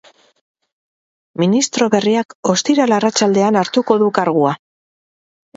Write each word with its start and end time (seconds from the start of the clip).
Ministro 1.41 1.89
berriak 1.95 2.37
ostiral 2.53 2.97
arratsaldean 2.97 3.63
hartuko 3.63 3.99
du 4.05 4.09
kargua. 4.21 4.57